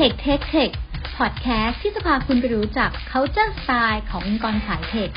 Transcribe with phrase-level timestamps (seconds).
[0.00, 0.70] Tech Tech Tech
[1.16, 5.10] Podcast ที่จะพาคุณไปรู้จัก culture style ขององค์กรสาย tech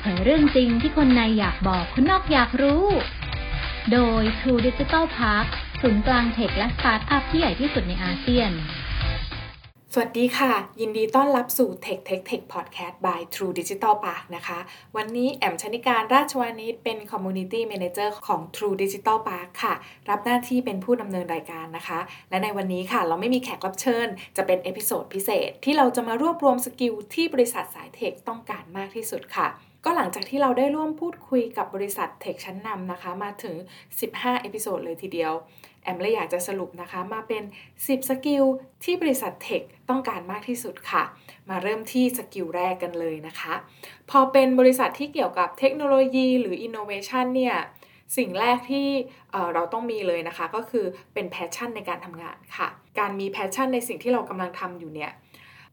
[0.00, 2.84] เผยเรื่องจริงที่คนในอยากบอกคนนอกอยากรู้
[3.92, 5.46] โดย True Digital Park
[5.80, 8.50] ศูนย์กลาง tech และสตาร์ทอัพที่ใหญ่ที่สุดในอาเซียน
[9.94, 14.58] สวัสดีค่ะ ยินดีต้อนรับสู่ Tech Tech Tech Podcast by True Digital Park นะคะ
[14.96, 19.74] วันนี้แอมชนิการราชวานิชเป็น Community Manager ของ True Digital Park ค่ะ
[20.10, 29.48] รับหน้าที่เป็นผู้ดำเนินรายการนะคะ และในวันนี้ค่ะ เราไม่มีแขกรับเชิญ จะเป็น episode พิเศษ ที่เราจะมารวบรวม skill ที่บริษัทสาย tech ต้องการมากที่สุดค่ะ
[29.90, 33.56] ก็หลังจากที่เราได้ร่วมพูดคุยกับบริษัท tech ชั้นนำนะคะ มาถึง
[33.98, 35.32] 15 episode เลยทีเดียว
[35.82, 37.42] แอมเลยอยากจะสรุปนะคะ มาเป็น
[37.76, 38.44] 10 skill
[38.84, 41.02] ที่บริษัท tech ต้องการมากที่สุดค่ะ
[41.50, 43.54] มาเริ่มที่ skill แรกกันเลยนะคะ
[44.10, 47.56] พอเป็นบริษัทที่เกี่ยวกับเทคโนโลยีหรืออินโนเวชันเนี่ย
[48.16, 48.88] สิ่งแรกที่
[49.32, 55.12] เราต้องมีเลยนะคะ ก็คือเป็น passion ในการทำงานค่ะ การมี passion ในสิ่งที่เรากำลังทำอยู่เนี่ย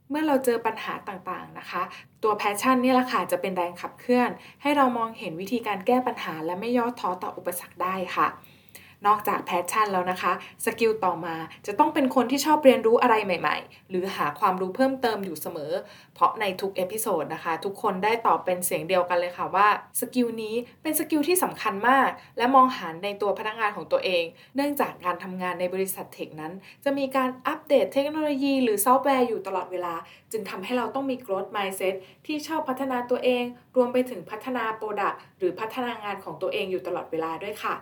[0.10, 1.82] เมื่อเราเจอปัญหาต่างๆนะคะ
[2.24, 4.30] ตัว passion นี่แหละค่ะจะเป็นแรงขับเคลื่อน
[4.62, 8.28] ให้เรามองเห็นวิธีการแก้ปัญหาและไม่ย่อท้อต่ออุปสรรคได้ค่ะ
[9.08, 10.32] นอกจาก passion แล้วนะคะ
[10.66, 11.36] skill ต่อมา
[11.68, 15.72] จะต้องเป็นคนที่ชอบเรียนรู้อะไรใหม่ ๆ หรือหาความรู้เพิ่มเติมอยู่เสมอ
[16.16, 19.68] เพราะในทุก episode นะคะ ทุกคนได้ตอบเป็นเสียงเดียวกันเลยค่ะว่า
[20.00, 24.24] skill นี้เป็น skill ที่สำคัญมาก และมองหาในตัวพนักงานของตัวเอง
[24.56, 29.96] เนื่องจากการทำงานในบริษัท tech นั้น จะมีการอัปเดตเทคโนโลยี หรือซอฟต์แวร์อยู่ตลอดเวลา
[30.32, 31.96] จึงทำให้เราต้องมี growth mindset
[32.26, 33.44] ที่ชอบพัฒนาตัวเอง
[33.76, 37.76] รวมไปถึงพัฒนา product หรือพัฒนางานของตัวเองอยู่ตลอดเวลาด้วยค่ะ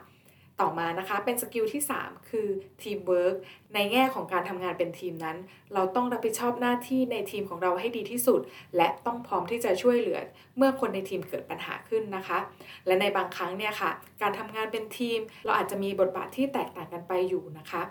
[0.61, 2.47] ต่อมานะคะเป็น skill ที่ 3 คือ
[2.83, 3.35] ทีมเวิร์ก
[3.73, 5.37] ในแง่ของการทำงานเป็นทีมนั้น
[5.73, 8.41] เราต้องรับผิดชอบหน้าที่ในทีมของเราให้ดีที่สุด
[8.77, 10.19] และต้องพร้อมที่จะช่วยเหลือ
[10.57, 12.39] เมื่อคนในทีมเกิดปัญหาขึ้นนะคะ
[12.85, 17.81] และในบางครั้งเนี่ยค่ะ การทำงานเป็นทีม เราอาจจะมีบทบาทที่แตกต่างกันไปอยู่นะคะ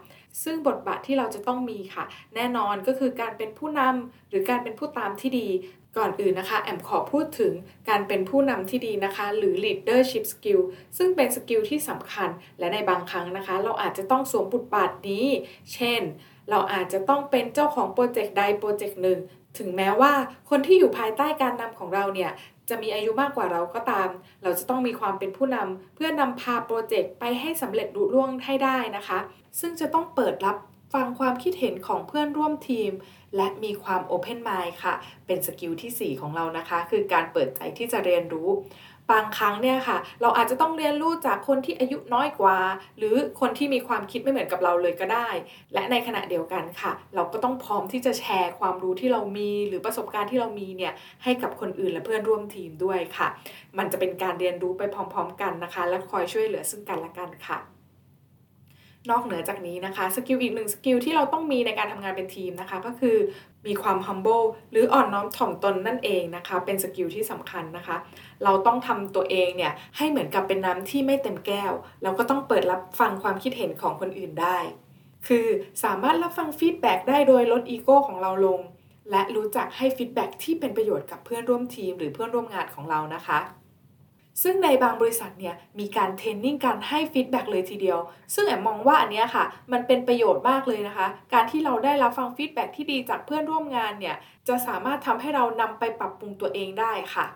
[0.42, 5.48] ซึ่งบทบาทที่เราจะต้องมีค่ะ แน่นอนก็คือการเป็นผู้นำหรือการเป็นผู้ตามที่ดี
[5.96, 7.52] ก่อนอื่นนะคะ แอมขอพูดถึง
[7.88, 10.60] การเป็นผู้นำที่ดีนะคะ หรือ leadership skill
[10.96, 12.28] ซึ่งเป็นสกิลที่สำคัญ
[12.58, 15.26] และในบางครั้งนะคะ เราอาจจะต้องสวมบทบาทนี้
[15.74, 16.02] เช่น
[16.50, 19.18] เราอาจจะต้องเป็นเจ้าของโปรเจกต์ใดโปรเจกต์หนึ่ง
[19.58, 20.12] ถึงแม้ว่า
[20.50, 22.30] คนที่อยู่ภายใต้การนำของเราเนี่ย
[22.68, 24.08] จะมีอายุมากกว่าเราก็ตาม
[24.42, 29.18] เราจะต้องมีความเป็นผู้นำเพื่อนำพาโปรเจกต์ไปให้สำเร็จลุล่วงให้ได้นะคะ
[29.60, 30.56] ซึ่งจะต้องเปิดรับ
[30.92, 32.92] ฟังความคิดเห็นของเพื่อนร่วมทีม
[33.36, 34.94] และมีความ Open Mind ค่ะ
[35.26, 38.48] เป็น skill ที่ 4 ของเรานะคะ คือการเปิดใจที่จะเรียนรู้
[39.12, 42.58] บางครั้งเนี่ยค่ะ เราอาจจะต้องเรียนรู้จากคนที่อายุน้อยกว่า
[42.98, 45.28] หรือคนที่มีความคิดไม่เหมือนกับเราเลยก็ได้
[45.74, 50.92] และในขณะเดียวกันค่ะ เราก็ต้องพร้อมที่จะแชร์ความรู้ที่เรามี หรือประสบการณ์ที่เรามีเนี่ย
[51.24, 53.28] ให้กับคนอื่นและเพื่อนร่วมทีมด้วยค่ะ
[53.78, 57.58] มันจะเป็นการเรียนรู้ไปพร้อม ๆ กันนะคะ และคอยช่วยเหลือซึ่งกันและกันค่ะ
[59.10, 63.16] นอกเหนือจากนี้นะคะ skill อีกหนึ่ง skill ที่เราต้องมีในการทำงานเป็นทีมนะคะ ก็คือ
[63.66, 67.96] มีความ humble หรืออ่อนน้อมถ่อมตนนั่นเองนะคะ เป็น skill ที่สำคัญนะคะ
[68.44, 74.58] เราต้องทำตัวเองเนี่ยให้เหมือนกับเป็นน้ำที่ไม่เต็มแก้ว เราก็ต้องเปิดรับฟังความคิดเห็นของคนอื่นได้
[75.26, 75.46] คือ
[75.84, 78.60] สามารถรับฟัง feedback ได้โดยลดอีโก้ของเราลง
[79.10, 83.38] และรู้จักให้ feedback ที่เป็นประโยชน์กับเพื่อนร่วมทีม หรือเพื่อนร่วมงานของเรานะคะ
[84.42, 87.98] ซึ่งในบางบริษัทเนี่ยมีการ training การให้ feedback เลยทีเดียว
[88.34, 94.16] ซึ่งแอมมองว่าอันนี้ค่ะ มันเป็นประโยชน์มากเลยนะคะ การที่เราได้รับฟัง feedback ที่ดีจากเพื่อนร่วมงานเนี่ย
[94.48, 97.26] จะสามารถทำให้เรานำไปปรับปรุงตัวเองได้ค่ะ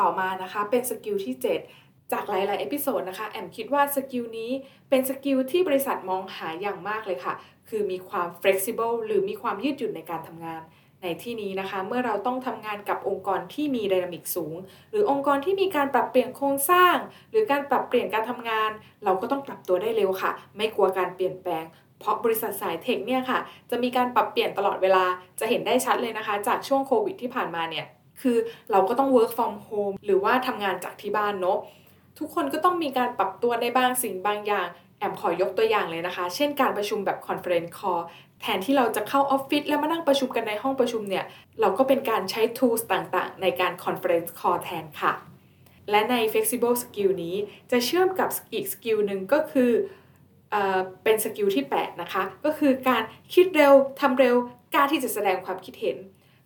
[0.00, 1.34] ต่อมานะคะเป็น skill ที่
[1.72, 4.50] 7 จากหลายๆ episode นะคะแอมคิดว่า skill นี้
[4.88, 7.34] เป็น skill ที่บริษัทมองหาอย่างมากเลยค่ะ
[7.68, 10.62] คือมีความ flexible หรือมีความยืดหยุ่นในการทำงาน
[11.02, 14.54] ในที่นี้นะคะเมื่อเราต้องทำงานกับองค์กรที่มี dynamic สูง
[14.90, 16.96] หรือองค์กรที่มีการปรับเปลี่ยนโครงสร้าง
[17.30, 18.70] หรือการปรับเปลี่ยนการทำงาน
[19.04, 21.64] เราก็ต้องปรับตัวได้เร็วค่ะ ไม่กลัวการเปลี่ยนแปลง
[22.00, 23.38] เพราะบริษัทสายเทคเนี่ยค่ะ
[23.70, 25.04] จะมีการปรับเปลี่ยนตลอดเวลา
[25.40, 27.86] จะเห็นได้ชัดเลยนะคะ จากช่วงโควิดที่ผ่านมาเนี่ย
[28.20, 28.36] คือ
[28.70, 31.58] เราก็ต้อง work from home หรือว่าทำงานจากที่บ้านเนาะ
[32.18, 38.02] ทุกคนก็ต้องมีการปรับตัวในบางสิ่งบางอย่าง แอมขอยกตัวอย่างเลยนะคะ เช่นการประชุมแบบ conference call
[38.40, 41.24] แทนที่เราจะเข้าออฟฟิศแล้วมานั่งประชุมกันในห้องประชุมเนี่ย
[41.60, 45.12] เราก็เป็นการใช้ tools ต่างๆ ในการ conference call แทนค่ะ
[45.90, 47.36] และใน flexible skill นี้
[47.70, 49.70] จะเชื่อมกับอีก skill หนึ่งก็คือ
[50.50, 53.02] เออเป็น skill ที่ 8 นะคะ ก็คือการ
[53.34, 54.36] คิดเร็วทำเร็ว
[54.74, 55.98] กล้าที่จะแสดงความคิดเห็น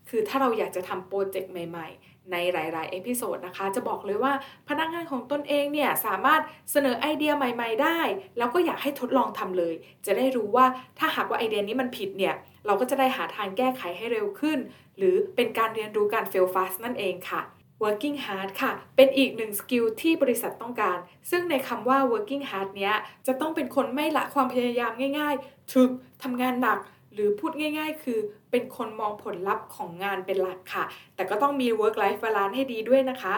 [0.09, 4.33] คือถ้าเราอยากจะทำโปรเจกต์ใหม่ ๆ ในหลาย ๆ episode นะคะ จะบอกเลยว่า
[4.69, 6.41] พนักงานของตนเองเนี่ยสามารถ
[6.73, 8.01] เสนอไอเดียใหม่ ๆ ได้
[8.39, 9.75] แล้วก็อยากให้ทดลองทำเลย
[10.07, 10.67] จะได้รู้ว่า
[10.99, 12.35] ถ้าหากว่าไอเดียนี้มันผิดเนี่ย
[12.67, 14.59] เราก็จะได้หาทางแก้ไขให้เร็วขึ้น
[14.99, 17.43] หรือเป็นการเรียนรู้การ fail fast นั่นเองค่ะ
[17.83, 20.99] working hard ค่ะ เป็นอีกหนึ่ง skill ที่บริษัทต้องการ
[21.31, 22.95] ซึ่งในคำว่า working hard เนี้ย
[23.27, 25.91] จะต้องเป็นคนไม่ละความพยายามง่าย ๆ ถึก
[26.23, 26.79] ทำงานหนัก
[27.13, 28.19] หรือพูดง่าย ๆ คือ
[28.51, 33.35] เป็นคนมองผลลัพธ์ของงานเป็นหลักค่ะ แต่ก็ต้องมี work life balance ให้ดีด้วยนะคะ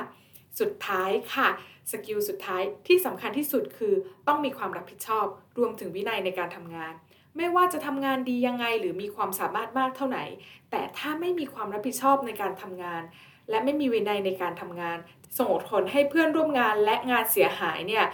[0.61, 1.49] สุดท้ายค่ะ
[1.91, 3.95] skill สุดท้ายที่สำคัญที่สุดคือ
[4.29, 5.27] ต้องมีความรับผิดชอบ
[5.59, 6.93] รวมถึงวินัยในการทำงาน
[7.37, 10.25] ไม่ว่าจะทำงานดียังไงหรือมีความสามารถมากเท่าไหร่
[10.71, 13.03] แต่ถ้าไม่มีความรับผิดชอบในการทำงาน
[13.51, 14.99] และไม่มีวินัยในการทำงาน
[15.39, 18.05] ส่งผลให้เพื่อนร่วมงานและงานเสียหายเนี่ย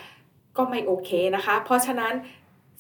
[0.56, 2.14] ก็ไม่โอเคนะคะ เพราะฉะนั้น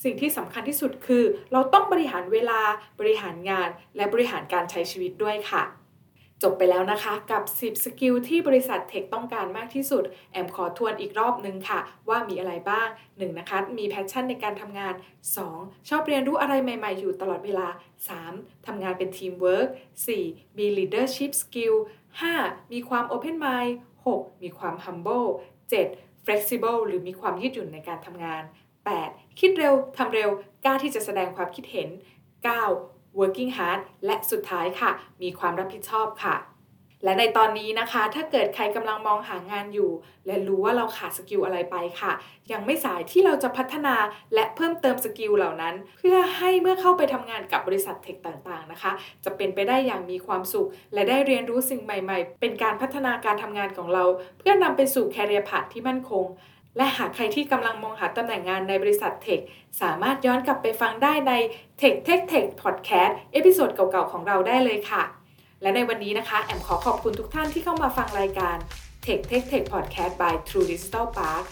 [0.04, 2.60] สิ่งที่สำคัญที่สุดคือ เราต้องบริหารเวลา
[3.00, 5.64] บริหารงาน และบริหารการใช้ชีวิตด้วยค่ะ
[6.42, 10.02] จบไปแล้วนะคะกับ 10 skill ที่บริษัท tech ต้องการมากที่สุด
[10.32, 13.38] แอมขอทวนอีกรอบนึงค่ะ ว่ามีอะไรบ้าง 1.
[13.38, 14.94] นะคะ มี passion ในการทำงาน
[15.40, 15.88] 2.
[15.88, 17.68] ชอบเรียนรู้อะไรใหม่ๆ อยู่ตลอดเวลา
[18.18, 18.66] 3.
[18.66, 19.68] ทำงานเป็นทีมเวิร์ก
[20.12, 20.58] 4.
[20.58, 21.74] มี leadership skill
[22.22, 22.72] 5.
[22.72, 23.72] มีความ open mind
[24.06, 24.42] 6.
[24.42, 25.28] มีความ humble
[25.80, 26.24] 7.
[26.24, 28.42] flexible หรือมีความยืดหยุ่นในการทำงาน
[28.84, 29.40] 8.
[29.40, 30.30] คิดเร็วทำเร็ว
[30.64, 31.88] กล้าที่จะแสดงความคิดเห็น
[32.54, 33.18] 9.
[33.18, 34.90] working hard และสุดท้ายค่ะ
[35.22, 36.36] มีความรับผิดชอบค่ะ
[37.04, 39.90] และในตอนนี้นะคะ ถ้าเกิดใครกำลังมองหางานอยู่
[40.26, 42.12] และรู้ว่าเราขาด skill อะไรไปค่ะ
[42.52, 43.94] ยังไม่สายที่เราจะพัฒนา
[44.34, 48.92] และเพิ่มเติม skill เหล่านั้น เพื่อให้เมื่อเข้าไปทำงานกับบริษัท tech ต่างๆนะคะ
[49.24, 54.04] จะเป็นไปได้อย่างมีความสุข และได้เรียนรู้สิ่งใหม่ ๆ เป็นการพัฒนาการทำงานของเรา
[54.38, 56.24] เพื่อนำไปสู่ career path ที่มั่นคง
[56.76, 59.40] และหากใครที่กำลังมองหาตำแหน่งงานในบริษัท tech
[59.80, 61.32] สามารถย้อนกลับไปฟังได้ใน
[61.80, 65.02] Tech Tech Tech Podcast episode เก่าๆของเราได้เลยค่ะ
[65.62, 68.56] และในวันนี้นะคะ แอมขอขอบคุณทุกท่านที่เข้ามาฟังรายการ
[69.04, 71.44] Tech Tech Tech Podcast by True Digital Park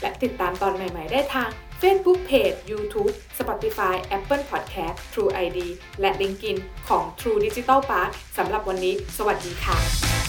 [0.00, 1.48] และติดตามตอนใหม่ ๆ ได้ทาง
[1.82, 5.58] Facebook Page YouTube Spotify Apple Podcast True ID
[6.00, 6.56] และ LinkedIn
[6.88, 10.25] ของ True Digital Park สำหรับวันนี้ สวัสดีค่ะ